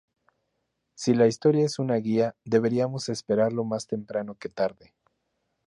[0.95, 4.95] Si la historia es una guía, deberíamos esperarlo más temprano que tarde.